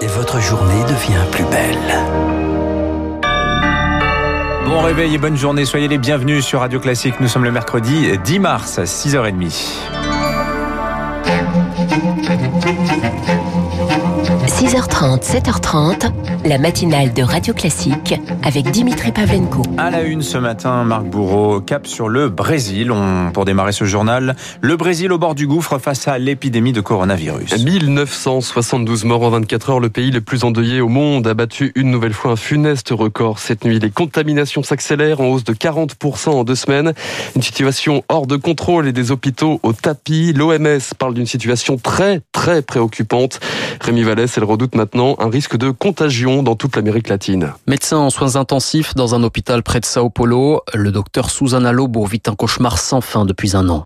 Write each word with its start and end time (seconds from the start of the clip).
et 0.00 0.06
votre 0.06 0.40
journée 0.40 0.82
devient 0.84 1.24
plus 1.30 1.44
belle. 1.44 1.76
Bon 4.66 4.80
réveil 4.80 5.14
et 5.14 5.18
bonne 5.18 5.36
journée, 5.36 5.64
soyez 5.64 5.88
les 5.88 5.98
bienvenus 5.98 6.44
sur 6.44 6.60
Radio 6.60 6.80
Classique. 6.80 7.20
Nous 7.20 7.28
sommes 7.28 7.44
le 7.44 7.52
mercredi 7.52 8.18
10 8.24 8.38
mars, 8.38 8.78
6h30. 8.78 9.80
6h30, 14.80 15.22
7h30, 15.22 16.10
la 16.46 16.56
matinale 16.56 17.12
de 17.12 17.22
Radio 17.22 17.52
Classique 17.52 18.14
avec 18.42 18.70
Dimitri 18.70 19.12
Pavlenko. 19.12 19.62
À 19.76 19.90
la 19.90 20.00
une 20.00 20.22
ce 20.22 20.38
matin, 20.38 20.84
Marc 20.84 21.04
Bourreau, 21.04 21.60
cap 21.60 21.86
sur 21.86 22.08
le 22.08 22.30
Brésil. 22.30 22.90
On, 22.90 23.30
pour 23.30 23.44
démarrer 23.44 23.72
ce 23.72 23.84
journal, 23.84 24.36
le 24.62 24.76
Brésil 24.78 25.12
au 25.12 25.18
bord 25.18 25.34
du 25.34 25.46
gouffre 25.46 25.78
face 25.78 26.08
à 26.08 26.18
l'épidémie 26.18 26.72
de 26.72 26.80
coronavirus. 26.80 27.62
1972 27.62 29.04
morts 29.04 29.22
en 29.24 29.28
24 29.30 29.68
heures, 29.70 29.80
le 29.80 29.90
pays 29.90 30.10
le 30.10 30.22
plus 30.22 30.44
endeuillé 30.44 30.80
au 30.80 30.88
monde 30.88 31.26
a 31.26 31.34
battu 31.34 31.72
une 31.74 31.90
nouvelle 31.90 32.14
fois 32.14 32.32
un 32.32 32.36
funeste 32.36 32.88
record 32.90 33.38
cette 33.38 33.66
nuit. 33.66 33.80
Les 33.80 33.90
contaminations 33.90 34.62
s'accélèrent 34.62 35.20
en 35.20 35.26
hausse 35.26 35.44
de 35.44 35.52
40% 35.52 36.30
en 36.30 36.44
deux 36.44 36.54
semaines. 36.54 36.94
Une 37.36 37.42
situation 37.42 38.02
hors 38.08 38.26
de 38.26 38.36
contrôle 38.36 38.88
et 38.88 38.92
des 38.92 39.10
hôpitaux 39.10 39.60
au 39.62 39.74
tapis. 39.74 40.32
L'OMS 40.32 40.80
parle 40.98 41.12
d'une 41.12 41.26
situation 41.26 41.76
très, 41.76 42.22
très 42.32 42.62
préoccupante. 42.62 43.40
Rémi 43.82 44.04
Vallès, 44.04 44.32
elle 44.38 44.44
redoute 44.44 44.69
maintenant 44.74 45.16
un 45.18 45.28
risque 45.28 45.56
de 45.56 45.70
contagion 45.70 46.42
dans 46.42 46.54
toute 46.54 46.76
l'Amérique 46.76 47.08
latine. 47.08 47.52
Médecin 47.66 47.98
en 47.98 48.10
soins 48.10 48.36
intensifs 48.36 48.94
dans 48.94 49.14
un 49.14 49.22
hôpital 49.22 49.62
près 49.62 49.80
de 49.80 49.84
Sao 49.84 50.10
Paulo, 50.10 50.62
le 50.74 50.90
docteur 50.90 51.30
Susana 51.30 51.72
Lobo 51.72 52.04
vit 52.04 52.22
un 52.26 52.34
cauchemar 52.34 52.78
sans 52.78 53.00
fin 53.00 53.24
depuis 53.24 53.56
un 53.56 53.68
an. 53.68 53.84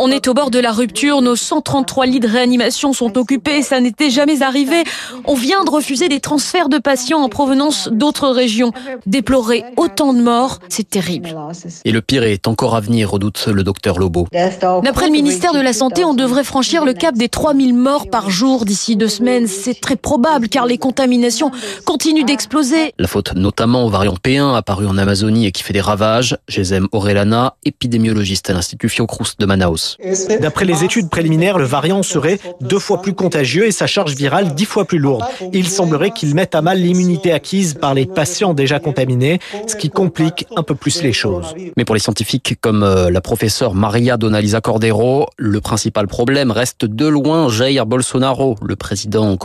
On 0.00 0.10
est 0.10 0.28
au 0.28 0.34
bord 0.34 0.50
de 0.50 0.58
la 0.58 0.72
rupture, 0.72 1.22
nos 1.22 1.36
133 1.36 2.06
lits 2.06 2.20
de 2.20 2.28
réanimation 2.28 2.92
sont 2.92 3.16
occupés, 3.18 3.62
ça 3.62 3.80
n'était 3.80 4.10
jamais 4.10 4.42
arrivé. 4.42 4.84
On 5.24 5.34
vient 5.34 5.64
de 5.64 5.70
refuser 5.70 6.08
des 6.08 6.20
transferts 6.20 6.68
de 6.68 6.78
patients 6.78 7.20
en 7.20 7.28
provenance 7.28 7.88
d'autres 7.92 8.28
régions. 8.28 8.72
Déplorer 9.06 9.64
autant 9.76 10.12
de 10.12 10.20
morts, 10.20 10.60
c'est 10.68 10.88
terrible. 10.88 11.36
Et 11.84 11.92
le 11.92 12.02
pire 12.02 12.24
est 12.24 12.46
encore 12.48 12.74
à 12.74 12.80
venir, 12.80 13.10
redoute 13.10 13.46
le 13.46 13.62
docteur 13.62 13.98
Lobo. 13.98 14.26
D'après 14.32 15.06
le 15.06 15.12
ministère 15.12 15.52
de 15.52 15.60
la 15.60 15.72
Santé, 15.72 16.04
on 16.04 16.14
devrait 16.14 16.44
franchir 16.44 16.84
le 16.84 16.92
cap 16.92 17.14
des 17.14 17.28
3000 17.28 17.74
morts 17.74 18.08
par 18.08 18.30
jour 18.30 18.64
d'ici 18.64 18.96
deux 18.96 19.08
semaines. 19.08 19.46
C'est 19.46 19.80
très 19.80 19.96
probable 20.04 20.48
car 20.50 20.66
les 20.66 20.76
contaminations 20.76 21.50
continuent 21.86 22.26
d'exploser. 22.26 22.92
La 22.98 23.08
faute 23.08 23.34
notamment 23.34 23.86
au 23.86 23.88
variant 23.88 24.16
P1 24.22 24.54
apparu 24.54 24.86
en 24.86 24.98
Amazonie 24.98 25.46
et 25.46 25.50
qui 25.50 25.62
fait 25.62 25.72
des 25.72 25.80
ravages. 25.80 26.36
Gesem 26.46 26.88
Orellana, 26.92 27.56
épidémiologiste 27.64 28.50
à 28.50 28.52
l'Institut 28.52 28.90
Fiocruz 28.90 29.36
de 29.38 29.46
Manaus. 29.46 29.96
D'après 30.40 30.66
les 30.66 30.84
études 30.84 31.08
préliminaires, 31.08 31.56
le 31.56 31.64
variant 31.64 32.02
serait 32.02 32.38
deux 32.60 32.78
fois 32.78 33.00
plus 33.00 33.14
contagieux 33.14 33.66
et 33.66 33.72
sa 33.72 33.86
charge 33.86 34.14
virale 34.14 34.54
dix 34.54 34.66
fois 34.66 34.84
plus 34.84 34.98
lourde. 34.98 35.24
Il 35.54 35.68
semblerait 35.68 36.10
qu'il 36.10 36.34
mette 36.34 36.54
à 36.54 36.60
mal 36.60 36.78
l'immunité 36.78 37.32
acquise 37.32 37.72
par 37.72 37.94
les 37.94 38.04
patients 38.04 38.52
déjà 38.52 38.80
contaminés, 38.80 39.38
ce 39.66 39.74
qui 39.74 39.88
complique 39.88 40.46
un 40.54 40.62
peu 40.62 40.74
plus 40.74 41.02
les 41.02 41.14
choses. 41.14 41.54
Mais 41.78 41.86
pour 41.86 41.94
les 41.94 42.00
scientifiques 42.00 42.58
comme 42.60 42.82
euh, 42.82 43.10
la 43.10 43.22
professeure 43.22 43.74
Maria 43.74 44.18
Donalisa 44.18 44.60
Cordero, 44.60 45.28
le 45.38 45.62
principal 45.62 46.08
problème 46.08 46.50
reste 46.50 46.84
de 46.84 47.06
loin 47.06 47.48
Jair 47.48 47.86
Bolsonaro, 47.86 48.56
le 48.62 48.76
président 48.76 49.36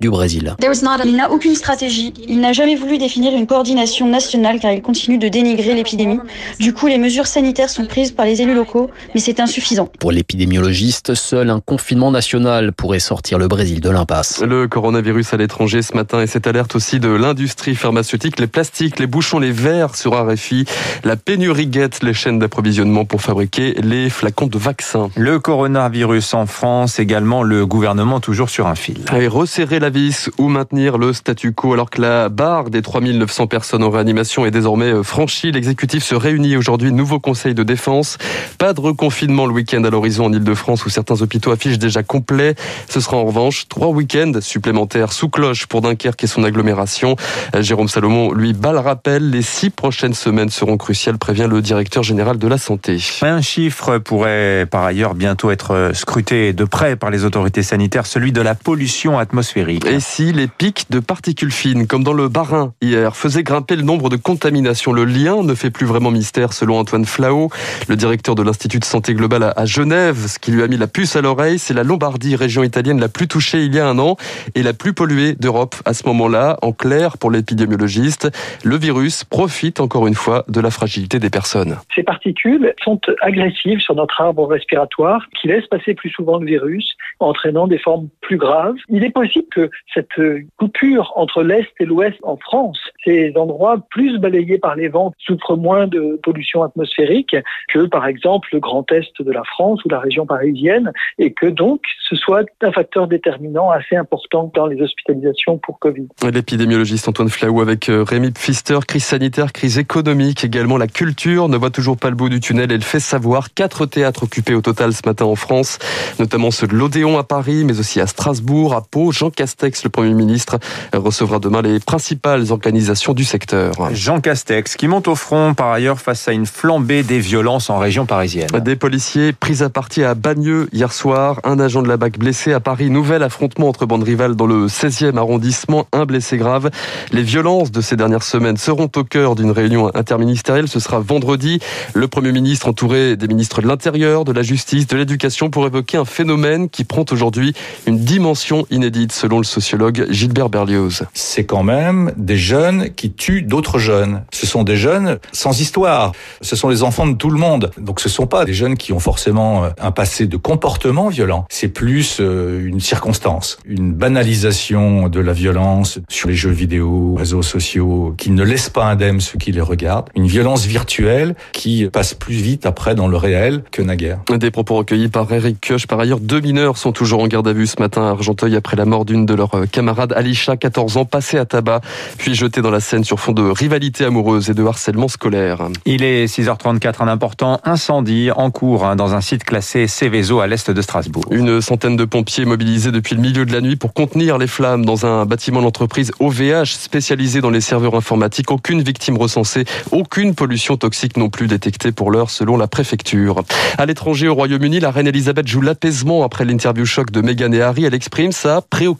du 0.00 0.10
Brésil. 0.10 0.56
Il 1.04 1.16
n'a 1.16 1.30
aucune 1.30 1.54
stratégie. 1.54 2.12
Il 2.26 2.40
n'a 2.40 2.52
jamais 2.52 2.76
voulu 2.76 2.98
définir 2.98 3.34
une 3.34 3.46
coordination 3.46 4.08
nationale 4.08 4.58
car 4.60 4.72
il 4.72 4.82
continue 4.82 5.18
de 5.18 5.28
dénigrer 5.28 5.74
l'épidémie. 5.74 6.20
Du 6.58 6.72
coup, 6.72 6.86
les 6.86 6.98
mesures 6.98 7.26
sanitaires 7.26 7.70
sont 7.70 7.86
prises 7.86 8.12
par 8.12 8.26
les 8.26 8.42
élus 8.42 8.54
locaux, 8.54 8.90
mais 9.14 9.20
c'est 9.20 9.40
insuffisant. 9.40 9.88
Pour 9.98 10.12
l'épidémiologiste, 10.12 11.14
seul 11.14 11.50
un 11.50 11.60
confinement 11.60 12.10
national 12.10 12.72
pourrait 12.72 12.98
sortir 12.98 13.38
le 13.38 13.48
Brésil 13.48 13.80
de 13.80 13.90
l'impasse. 13.90 14.42
Le 14.42 14.68
coronavirus 14.68 15.34
à 15.34 15.36
l'étranger 15.36 15.82
ce 15.82 15.94
matin 15.94 16.20
et 16.20 16.26
cette 16.26 16.46
alerte 16.46 16.74
aussi 16.76 17.00
de 17.00 17.08
l'industrie 17.08 17.74
pharmaceutique. 17.74 18.38
Les 18.38 18.46
plastiques, 18.46 18.98
les 18.98 19.06
bouchons, 19.06 19.38
les 19.38 19.52
verres 19.52 19.94
sur 19.94 20.12
RFI. 20.12 20.64
La 21.04 21.16
pénurie 21.16 21.66
guette 21.66 22.02
les 22.02 22.14
chaînes 22.14 22.38
d'approvisionnement 22.38 23.04
pour 23.04 23.22
fabriquer 23.22 23.74
les 23.82 24.10
flacons 24.10 24.46
de 24.46 24.58
vaccins. 24.58 25.10
Le 25.16 25.38
coronavirus 25.38 26.34
en 26.34 26.46
France, 26.46 26.98
également 26.98 27.42
le 27.42 27.66
gouvernement 27.66 28.20
toujours 28.20 28.50
sur 28.50 28.66
un 28.66 28.74
fil. 28.74 28.98
Et 29.16 29.28
resserrer 29.58 29.80
la 29.80 29.90
vis 29.90 30.30
ou 30.38 30.46
maintenir 30.46 30.98
le 30.98 31.12
statu 31.12 31.52
quo 31.52 31.72
alors 31.72 31.90
que 31.90 32.00
la 32.00 32.28
barre 32.28 32.70
des 32.70 32.80
3900 32.80 33.48
personnes 33.48 33.82
en 33.82 33.90
réanimation 33.90 34.46
est 34.46 34.52
désormais 34.52 35.02
franchie. 35.02 35.50
L'exécutif 35.50 36.04
se 36.04 36.14
réunit 36.14 36.56
aujourd'hui, 36.56 36.92
nouveau 36.92 37.18
conseil 37.18 37.54
de 37.54 37.64
défense. 37.64 38.18
Pas 38.58 38.72
de 38.72 38.80
reconfinement 38.80 39.46
le 39.46 39.52
week-end 39.52 39.82
à 39.82 39.90
l'horizon 39.90 40.26
en 40.26 40.32
Ile-de-France 40.32 40.86
où 40.86 40.90
certains 40.90 41.22
hôpitaux 41.22 41.50
affichent 41.50 41.80
déjà 41.80 42.04
complet. 42.04 42.54
Ce 42.88 43.00
sera 43.00 43.16
en 43.16 43.24
revanche 43.24 43.66
trois 43.68 43.88
week-ends 43.88 44.30
supplémentaires 44.40 45.12
sous 45.12 45.28
cloche 45.28 45.66
pour 45.66 45.80
Dunkerque 45.80 46.22
et 46.22 46.28
son 46.28 46.44
agglomération. 46.44 47.16
Jérôme 47.58 47.88
Salomon, 47.88 48.32
lui, 48.32 48.52
bat 48.52 48.70
le 48.70 48.78
rappel. 48.78 49.30
Les 49.30 49.42
six 49.42 49.70
prochaines 49.70 50.14
semaines 50.14 50.50
seront 50.50 50.76
cruciales, 50.76 51.18
prévient 51.18 51.48
le 51.50 51.60
directeur 51.62 52.04
général 52.04 52.38
de 52.38 52.46
la 52.46 52.58
santé. 52.58 52.98
Un 53.22 53.42
chiffre 53.42 53.98
pourrait 53.98 54.68
par 54.70 54.84
ailleurs 54.84 55.16
bientôt 55.16 55.50
être 55.50 55.90
scruté 55.94 56.52
de 56.52 56.64
près 56.64 56.94
par 56.94 57.10
les 57.10 57.24
autorités 57.24 57.64
sanitaires, 57.64 58.06
celui 58.06 58.30
de 58.30 58.40
la 58.40 58.54
pollution 58.54 59.18
atmosphérique. 59.18 59.47
Et 59.56 60.00
si 60.00 60.32
les 60.32 60.46
pics 60.46 60.90
de 60.90 61.00
particules 61.00 61.50
fines, 61.50 61.86
comme 61.86 62.04
dans 62.04 62.12
le 62.12 62.28
Bas-Rhin 62.28 62.72
hier, 62.82 63.16
faisaient 63.16 63.42
grimper 63.42 63.76
le 63.76 63.82
nombre 63.82 64.08
de 64.10 64.16
contaminations, 64.16 64.92
le 64.92 65.04
lien 65.04 65.42
ne 65.42 65.54
fait 65.54 65.70
plus 65.70 65.86
vraiment 65.86 66.10
mystère 66.10 66.52
selon 66.52 66.78
Antoine 66.78 67.04
Flao, 67.04 67.50
le 67.88 67.96
directeur 67.96 68.34
de 68.34 68.42
l'Institut 68.42 68.78
de 68.78 68.84
santé 68.84 69.14
globale 69.14 69.52
à 69.56 69.64
Genève. 69.64 70.26
Ce 70.26 70.38
qui 70.38 70.50
lui 70.50 70.62
a 70.62 70.68
mis 70.68 70.76
la 70.76 70.86
puce 70.86 71.16
à 71.16 71.22
l'oreille, 71.22 71.58
c'est 71.58 71.74
la 71.74 71.82
Lombardie, 71.82 72.36
région 72.36 72.62
italienne 72.62 73.00
la 73.00 73.08
plus 73.08 73.28
touchée 73.28 73.64
il 73.64 73.74
y 73.74 73.78
a 73.78 73.88
un 73.88 73.98
an 73.98 74.16
et 74.54 74.62
la 74.62 74.74
plus 74.74 74.92
polluée 74.92 75.34
d'Europe 75.34 75.76
à 75.84 75.94
ce 75.94 76.06
moment-là. 76.06 76.58
En 76.62 76.72
clair, 76.72 77.16
pour 77.18 77.30
l'épidémiologiste, 77.30 78.30
le 78.64 78.76
virus 78.76 79.24
profite 79.24 79.80
encore 79.80 80.06
une 80.06 80.14
fois 80.14 80.44
de 80.48 80.60
la 80.60 80.70
fragilité 80.70 81.18
des 81.18 81.30
personnes. 81.30 81.78
Ces 81.94 82.02
particules 82.02 82.74
sont 82.84 83.00
agressives 83.22 83.80
sur 83.80 83.94
notre 83.94 84.20
arbre 84.20 84.46
respiratoire 84.46 85.26
qui 85.40 85.48
laisse 85.48 85.66
passer 85.66 85.94
plus 85.94 86.10
souvent 86.10 86.38
le 86.38 86.46
virus, 86.46 86.96
entraînant 87.20 87.66
des 87.66 87.78
formes 87.78 88.08
plus 88.20 88.36
graves. 88.36 88.76
Il 88.88 89.04
est 89.04 89.10
possible 89.10 89.37
que 89.50 89.70
cette 89.94 90.20
coupure 90.56 91.12
entre 91.16 91.42
l'Est 91.42 91.68
et 91.80 91.84
l'Ouest 91.84 92.18
en 92.22 92.36
France, 92.36 92.78
ces 93.04 93.32
endroits 93.36 93.78
plus 93.90 94.18
balayés 94.18 94.58
par 94.58 94.76
les 94.76 94.88
vents 94.88 95.12
souffrent 95.18 95.56
moins 95.56 95.86
de 95.86 96.18
pollution 96.22 96.62
atmosphérique 96.62 97.36
que 97.68 97.86
par 97.86 98.06
exemple 98.06 98.48
le 98.52 98.60
Grand 98.60 98.90
Est 98.92 99.20
de 99.20 99.32
la 99.32 99.44
France 99.44 99.84
ou 99.84 99.88
la 99.88 100.00
région 100.00 100.26
parisienne 100.26 100.92
et 101.18 101.32
que 101.32 101.46
donc 101.46 101.82
ce 102.08 102.16
soit 102.16 102.44
un 102.62 102.72
facteur 102.72 103.08
déterminant 103.08 103.70
assez 103.70 103.96
important 103.96 104.50
dans 104.54 104.66
les 104.66 104.80
hospitalisations 104.80 105.58
pour 105.58 105.78
Covid. 105.78 106.08
L'épidémiologiste 106.32 107.08
Antoine 107.08 107.28
Flaou 107.28 107.60
avec 107.60 107.88
euh, 107.88 108.02
Rémi 108.02 108.30
Pfister, 108.30 108.78
crise 108.86 109.04
sanitaire, 109.04 109.52
crise 109.52 109.78
économique, 109.78 110.44
également 110.44 110.76
la 110.76 110.86
culture 110.86 111.48
ne 111.48 111.56
voit 111.56 111.70
toujours 111.70 111.96
pas 111.96 112.10
le 112.10 112.16
bout 112.16 112.28
du 112.28 112.40
tunnel. 112.40 112.70
Elle 112.72 112.82
fait 112.82 113.00
savoir 113.00 113.54
quatre 113.54 113.86
théâtres 113.86 114.24
occupés 114.24 114.54
au 114.54 114.60
total 114.60 114.92
ce 114.92 115.02
matin 115.06 115.24
en 115.24 115.34
France, 115.34 115.78
notamment 116.18 116.50
ceux 116.50 116.66
de 116.66 116.74
l'Odéon 116.74 117.18
à 117.18 117.24
Paris, 117.24 117.64
mais 117.64 117.78
aussi 117.78 118.00
à 118.00 118.06
Strasbourg, 118.06 118.74
à 118.74 118.82
Pau. 118.82 119.12
Jean 119.12 119.27
Castex, 119.30 119.84
le 119.84 119.90
Premier 119.90 120.14
ministre, 120.14 120.58
recevra 120.92 121.38
demain 121.38 121.62
les 121.62 121.80
principales 121.80 122.50
organisations 122.50 123.14
du 123.14 123.24
secteur. 123.24 123.72
Jean 123.92 124.20
Castex, 124.20 124.76
qui 124.76 124.88
monte 124.88 125.08
au 125.08 125.14
front 125.14 125.54
par 125.54 125.70
ailleurs 125.70 126.00
face 126.00 126.28
à 126.28 126.32
une 126.32 126.46
flambée 126.46 127.02
des 127.02 127.18
violences 127.18 127.70
en 127.70 127.78
région 127.78 128.06
parisienne. 128.06 128.48
Des 128.64 128.76
policiers 128.76 129.32
pris 129.32 129.62
à 129.62 129.68
partie 129.68 130.04
à 130.04 130.14
Bagneux 130.14 130.68
hier 130.72 130.92
soir, 130.92 131.40
un 131.44 131.58
agent 131.60 131.82
de 131.82 131.88
la 131.88 131.96
BAC 131.96 132.18
blessé 132.18 132.52
à 132.52 132.60
Paris, 132.60 132.90
nouvel 132.90 133.22
affrontement 133.22 133.68
entre 133.68 133.86
bandes 133.86 134.02
rivales 134.02 134.34
dans 134.34 134.46
le 134.46 134.66
16e 134.66 135.16
arrondissement, 135.16 135.86
un 135.92 136.04
blessé 136.04 136.36
grave. 136.36 136.70
Les 137.12 137.22
violences 137.22 137.70
de 137.70 137.80
ces 137.80 137.96
dernières 137.96 138.22
semaines 138.22 138.56
seront 138.56 138.90
au 138.96 139.04
cœur 139.04 139.34
d'une 139.34 139.50
réunion 139.50 139.90
interministérielle. 139.94 140.68
Ce 140.68 140.80
sera 140.80 141.00
vendredi. 141.00 141.60
Le 141.94 142.08
Premier 142.08 142.32
ministre 142.32 142.68
entouré 142.68 143.16
des 143.16 143.28
ministres 143.28 143.62
de 143.62 143.68
l'Intérieur, 143.68 144.24
de 144.24 144.32
la 144.32 144.42
Justice, 144.42 144.86
de 144.86 144.96
l'Éducation 144.96 145.50
pour 145.50 145.66
évoquer 145.66 145.96
un 145.96 146.04
phénomène 146.04 146.68
qui 146.68 146.84
prend 146.84 147.04
aujourd'hui 147.10 147.54
une 147.86 147.98
dimension 147.98 148.66
inédite 148.70 149.12
selon 149.18 149.38
le 149.38 149.44
sociologue 149.44 150.06
Gilbert 150.10 150.48
Berlioz. 150.48 151.04
C'est 151.14 151.44
quand 151.44 151.62
même 151.62 152.12
des 152.16 152.36
jeunes 152.36 152.90
qui 152.90 153.12
tuent 153.12 153.42
d'autres 153.42 153.78
jeunes. 153.78 154.22
Ce 154.32 154.46
sont 154.46 154.62
des 154.62 154.76
jeunes 154.76 155.18
sans 155.32 155.60
histoire. 155.60 156.12
Ce 156.40 156.56
sont 156.56 156.68
les 156.68 156.82
enfants 156.82 157.06
de 157.06 157.14
tout 157.14 157.30
le 157.30 157.38
monde. 157.38 157.70
Donc 157.78 158.00
ce 158.00 158.08
sont 158.08 158.26
pas 158.26 158.44
des 158.44 158.54
jeunes 158.54 158.76
qui 158.76 158.92
ont 158.92 159.00
forcément 159.00 159.64
un 159.80 159.90
passé 159.90 160.26
de 160.26 160.36
comportement 160.36 161.08
violent. 161.08 161.46
C'est 161.50 161.68
plus 161.68 162.20
une 162.20 162.80
circonstance, 162.80 163.58
une 163.64 163.92
banalisation 163.92 165.08
de 165.08 165.20
la 165.20 165.32
violence 165.32 165.98
sur 166.08 166.28
les 166.28 166.34
jeux 166.34 166.50
vidéo, 166.50 167.16
réseaux 167.16 167.42
sociaux, 167.42 168.14
qui 168.18 168.30
ne 168.30 168.44
laissent 168.44 168.70
pas 168.70 168.84
indemne 168.84 169.20
ceux 169.20 169.38
qui 169.38 169.50
les 169.52 169.60
regardent. 169.60 170.10
Une 170.14 170.26
violence 170.26 170.64
virtuelle 170.64 171.34
qui 171.52 171.86
passe 171.86 172.14
plus 172.14 172.34
vite 172.34 172.66
après 172.66 172.94
dans 172.94 173.08
le 173.08 173.16
réel 173.16 173.64
que 173.72 173.82
naguère. 173.82 174.20
Des 174.30 174.50
propos 174.50 174.76
recueillis 174.76 175.08
par 175.08 175.32
Eric 175.32 175.66
Koch. 175.66 175.86
Par 175.86 175.98
ailleurs, 175.98 176.20
deux 176.20 176.40
mineurs 176.40 176.76
sont 176.76 176.92
toujours 176.92 177.22
en 177.22 177.26
garde 177.26 177.48
à 177.48 177.52
vue 177.52 177.66
ce 177.66 177.80
matin 177.80 178.02
à 178.02 178.10
Argenteuil 178.10 178.54
après 178.54 178.76
la 178.76 178.84
mort 178.84 178.98
mort 178.98 179.04
d'une 179.08 179.24
de 179.24 179.34
leurs 179.34 179.68
camarades, 179.72 180.12
Alisha, 180.12 180.56
14 180.56 180.98
ans, 180.98 181.04
passée 181.06 181.38
à 181.38 181.46
tabac, 181.46 181.80
puis 182.18 182.34
jetée 182.34 182.60
dans 182.60 182.70
la 182.70 182.80
Seine 182.80 183.04
sur 183.04 183.18
fond 183.18 183.32
de 183.32 183.42
rivalité 183.42 184.04
amoureuse 184.04 184.50
et 184.50 184.54
de 184.54 184.62
harcèlement 184.64 185.08
scolaire. 185.08 185.68
Il 185.86 186.04
est 186.04 186.26
6h34, 186.26 187.02
un 187.02 187.08
important 187.08 187.58
incendie 187.64 188.30
en 188.30 188.50
cours 188.50 188.84
hein, 188.84 188.96
dans 188.96 189.14
un 189.14 189.22
site 189.22 189.44
classé 189.44 189.86
Céveso 189.86 190.40
à 190.40 190.46
l'est 190.46 190.70
de 190.70 190.82
Strasbourg. 190.82 191.24
Une 191.30 191.62
centaine 191.62 191.96
de 191.96 192.04
pompiers 192.04 192.44
mobilisés 192.44 192.92
depuis 192.92 193.14
le 193.14 193.22
milieu 193.22 193.46
de 193.46 193.52
la 193.52 193.62
nuit 193.62 193.76
pour 193.76 193.94
contenir 193.94 194.36
les 194.36 194.46
flammes 194.46 194.84
dans 194.84 195.06
un 195.06 195.24
bâtiment 195.24 195.62
d'entreprise 195.62 196.12
OVH 196.20 196.66
spécialisé 196.66 197.40
dans 197.40 197.50
les 197.50 197.62
serveurs 197.62 197.94
informatiques. 197.94 198.50
Aucune 198.50 198.82
victime 198.82 199.16
recensée, 199.16 199.64
aucune 199.90 200.34
pollution 200.34 200.76
toxique 200.76 201.16
non 201.16 201.30
plus 201.30 201.46
détectée 201.46 201.92
pour 201.92 202.10
l'heure 202.10 202.28
selon 202.28 202.58
la 202.58 202.66
préfecture. 202.66 203.42
À 203.78 203.86
l'étranger, 203.86 204.28
au 204.28 204.34
Royaume-Uni, 204.34 204.80
la 204.80 204.90
reine 204.90 205.06
Elisabeth 205.06 205.48
joue 205.48 205.62
l'apaisement 205.62 206.24
après 206.24 206.44
l'interview 206.44 206.84
choc 206.84 207.10
de 207.10 207.22
Meghan 207.22 207.52
et 207.52 207.62
Harry. 207.62 207.84
Elle 207.84 207.94
exprime 207.94 208.32
sa 208.32 208.60
préoccupation 208.60 208.97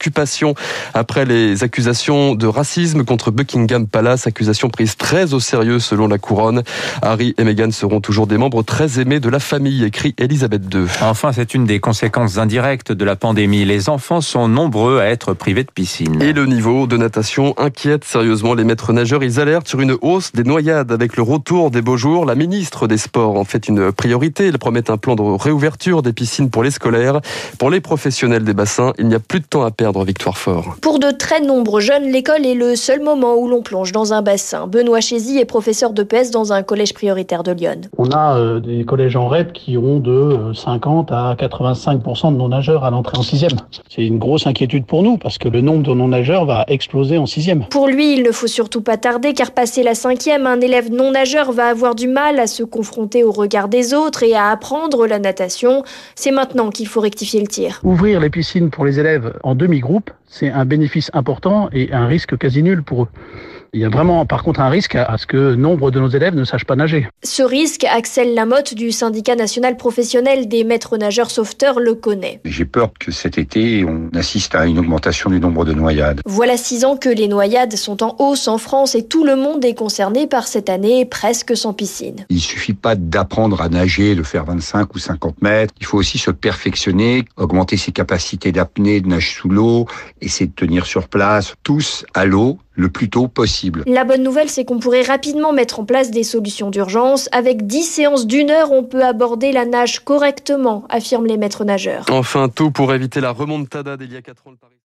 après 0.94 1.24
les 1.24 1.62
accusations 1.62 2.34
de 2.34 2.46
racisme 2.46 3.04
contre 3.04 3.30
Buckingham 3.30 3.86
Palace, 3.86 4.26
accusations 4.26 4.68
prises 4.68 4.96
très 4.96 5.34
au 5.34 5.40
sérieux 5.40 5.78
selon 5.78 6.08
la 6.08 6.18
couronne. 6.18 6.62
Harry 7.02 7.34
et 7.38 7.44
Meghan 7.44 7.70
seront 7.70 8.00
toujours 8.00 8.26
des 8.26 8.38
membres 8.38 8.62
très 8.62 9.00
aimés 9.00 9.20
de 9.20 9.28
la 9.28 9.40
famille, 9.40 9.84
écrit 9.84 10.14
Elisabeth 10.18 10.62
II. 10.72 10.86
Enfin, 11.02 11.32
c'est 11.32 11.54
une 11.54 11.64
des 11.64 11.80
conséquences 11.80 12.38
indirectes 12.38 12.92
de 12.92 13.04
la 13.04 13.16
pandémie. 13.16 13.64
Les 13.64 13.88
enfants 13.88 14.20
sont 14.20 14.48
nombreux 14.48 15.00
à 15.00 15.06
être 15.06 15.34
privés 15.34 15.64
de 15.64 15.70
piscine. 15.70 16.20
Et 16.22 16.32
le 16.32 16.46
niveau 16.46 16.86
de 16.86 16.96
natation 16.96 17.54
inquiète 17.58 18.04
sérieusement 18.04 18.54
les 18.54 18.64
maîtres 18.64 18.92
nageurs. 18.92 19.22
Ils 19.22 19.40
alertent 19.40 19.68
sur 19.68 19.80
une 19.80 19.96
hausse 20.00 20.32
des 20.32 20.44
noyades 20.44 20.92
avec 20.92 21.16
le 21.16 21.22
retour 21.22 21.70
des 21.70 21.82
beaux 21.82 21.96
jours. 21.96 22.24
La 22.24 22.34
ministre 22.34 22.86
des 22.86 22.98
Sports 22.98 23.36
en 23.36 23.44
fait 23.44 23.68
une 23.68 23.92
priorité. 23.92 24.48
Elle 24.48 24.58
promet 24.58 24.90
un 24.90 24.96
plan 24.96 25.14
de 25.14 25.22
réouverture 25.22 26.02
des 26.02 26.12
piscines 26.12 26.50
pour 26.50 26.62
les 26.62 26.70
scolaires. 26.70 27.20
Pour 27.58 27.70
les 27.70 27.80
professionnels 27.80 28.44
des 28.44 28.54
bassins, 28.54 28.92
il 28.98 29.08
n'y 29.08 29.14
a 29.14 29.20
plus 29.20 29.40
de 29.40 29.46
temps 29.46 29.64
à 29.64 29.70
perdre, 29.78 30.04
Victoire 30.04 30.36
Fort. 30.36 30.74
Pour 30.82 30.98
de 30.98 31.12
très 31.12 31.40
nombreux 31.40 31.80
jeunes, 31.80 32.10
l'école 32.10 32.44
est 32.44 32.56
le 32.56 32.74
seul 32.74 33.00
moment 33.00 33.36
où 33.36 33.46
l'on 33.46 33.62
plonge 33.62 33.92
dans 33.92 34.12
un 34.12 34.22
bassin. 34.22 34.66
Benoît 34.66 35.00
Chézy 35.00 35.38
est 35.38 35.44
professeur 35.44 35.92
de 35.92 36.02
PES 36.02 36.32
dans 36.32 36.52
un 36.52 36.64
collège 36.64 36.92
prioritaire 36.92 37.44
de 37.44 37.52
Lyon. 37.52 37.82
On 37.96 38.10
a 38.10 38.36
euh, 38.36 38.58
des 38.58 38.84
collèges 38.84 39.14
en 39.14 39.28
REP 39.28 39.52
qui 39.52 39.78
ont 39.78 40.00
de 40.00 40.52
50 40.52 41.12
euh, 41.12 41.14
à 41.14 41.34
85% 41.36 42.32
de 42.32 42.36
non-nageurs 42.36 42.84
à 42.84 42.90
l'entrée 42.90 43.18
en 43.18 43.22
sixième. 43.22 43.52
C'est 43.88 44.04
une 44.04 44.18
grosse 44.18 44.48
inquiétude 44.48 44.84
pour 44.84 45.04
nous 45.04 45.16
parce 45.16 45.38
que 45.38 45.48
le 45.48 45.60
nombre 45.60 45.84
de 45.84 45.94
non-nageurs 45.94 46.44
va 46.44 46.64
exploser 46.66 47.16
en 47.16 47.26
sixième. 47.26 47.64
Pour 47.68 47.86
lui, 47.86 48.14
il 48.14 48.24
ne 48.24 48.32
faut 48.32 48.48
surtout 48.48 48.80
pas 48.80 48.96
tarder 48.96 49.32
car 49.32 49.52
passé 49.52 49.84
la 49.84 49.94
cinquième, 49.94 50.48
un 50.48 50.60
élève 50.60 50.90
non-nageur 50.90 51.52
va 51.52 51.66
avoir 51.68 51.94
du 51.94 52.08
mal 52.08 52.40
à 52.40 52.48
se 52.48 52.64
confronter 52.64 53.22
au 53.22 53.30
regard 53.30 53.68
des 53.68 53.94
autres 53.94 54.24
et 54.24 54.34
à 54.34 54.48
apprendre 54.48 55.06
la 55.06 55.20
natation. 55.20 55.84
C'est 56.16 56.32
maintenant 56.32 56.70
qu'il 56.70 56.88
faut 56.88 57.00
rectifier 57.00 57.40
le 57.40 57.46
tir. 57.46 57.80
Ouvrir 57.84 58.18
les 58.18 58.30
piscines 58.30 58.70
pour 58.70 58.84
les 58.84 58.98
élèves 58.98 59.34
en 59.44 59.54
demi-groupe, 59.68 60.10
c'est 60.26 60.50
un 60.50 60.64
bénéfice 60.64 61.10
important 61.14 61.68
et 61.72 61.92
un 61.92 62.06
risque 62.06 62.36
quasi 62.36 62.62
nul 62.62 62.82
pour 62.82 63.04
eux. 63.04 63.08
Il 63.74 63.80
y 63.80 63.84
a 63.84 63.90
vraiment, 63.90 64.24
par 64.24 64.42
contre, 64.42 64.60
un 64.60 64.70
risque 64.70 64.94
à 64.94 65.18
ce 65.18 65.26
que 65.26 65.54
nombre 65.54 65.90
de 65.90 66.00
nos 66.00 66.08
élèves 66.08 66.34
ne 66.34 66.44
sachent 66.44 66.64
pas 66.64 66.76
nager. 66.76 67.08
Ce 67.22 67.42
risque, 67.42 67.84
Axel 67.84 68.34
Lamotte 68.34 68.74
du 68.74 68.92
syndicat 68.92 69.36
national 69.36 69.76
professionnel 69.76 70.48
des 70.48 70.64
maîtres 70.64 70.96
nageurs 70.96 71.30
sauveteurs 71.30 71.78
le 71.78 71.94
connaît. 71.94 72.40
J'ai 72.44 72.64
peur 72.64 72.90
que 72.98 73.12
cet 73.12 73.36
été, 73.36 73.84
on 73.84 74.08
assiste 74.16 74.54
à 74.54 74.66
une 74.66 74.78
augmentation 74.78 75.28
du 75.28 75.38
nombre 75.38 75.66
de 75.66 75.74
noyades. 75.74 76.20
Voilà 76.24 76.56
six 76.56 76.84
ans 76.84 76.96
que 76.96 77.10
les 77.10 77.28
noyades 77.28 77.76
sont 77.76 78.02
en 78.02 78.16
hausse 78.18 78.48
en 78.48 78.58
France 78.58 78.94
et 78.94 79.06
tout 79.06 79.24
le 79.24 79.36
monde 79.36 79.64
est 79.64 79.74
concerné 79.74 80.26
par 80.26 80.48
cette 80.48 80.70
année 80.70 81.04
presque 81.04 81.56
sans 81.56 81.74
piscine. 81.74 82.24
Il 82.30 82.40
suffit 82.40 82.74
pas 82.74 82.94
d'apprendre 82.94 83.60
à 83.60 83.68
nager, 83.68 84.14
de 84.14 84.22
faire 84.22 84.46
25 84.46 84.94
ou 84.94 84.98
50 84.98 85.42
mètres. 85.42 85.74
Il 85.80 85.86
faut 85.86 85.98
aussi 85.98 86.16
se 86.16 86.30
perfectionner, 86.30 87.26
augmenter 87.36 87.76
ses 87.76 87.92
capacités 87.92 88.50
d'apnée, 88.50 89.00
de 89.00 89.08
nage 89.08 89.34
sous 89.34 89.50
l'eau, 89.50 89.86
essayer 90.22 90.46
de 90.46 90.54
tenir 90.54 90.86
sur 90.86 91.08
place, 91.08 91.54
tous 91.62 92.06
à 92.14 92.24
l'eau 92.24 92.58
le 92.78 92.88
plus 92.88 93.10
tôt 93.10 93.28
possible. 93.28 93.82
La 93.86 94.04
bonne 94.04 94.22
nouvelle, 94.22 94.48
c'est 94.48 94.64
qu'on 94.64 94.78
pourrait 94.78 95.02
rapidement 95.02 95.52
mettre 95.52 95.80
en 95.80 95.84
place 95.84 96.10
des 96.10 96.22
solutions 96.22 96.70
d'urgence. 96.70 97.28
Avec 97.32 97.66
10 97.66 97.82
séances 97.82 98.26
d'une 98.26 98.50
heure, 98.50 98.70
on 98.72 98.84
peut 98.84 99.04
aborder 99.04 99.52
la 99.52 99.66
nage 99.66 100.00
correctement, 100.00 100.84
affirment 100.88 101.26
les 101.26 101.36
maîtres 101.36 101.64
nageurs. 101.64 102.06
Enfin, 102.10 102.48
tout 102.48 102.70
pour 102.70 102.94
éviter 102.94 103.20
la 103.20 103.32
remontada 103.32 103.96
d'il 103.96 104.12
y 104.12 104.16
a 104.16 104.22
4 104.22 104.46
ans. 104.46 104.52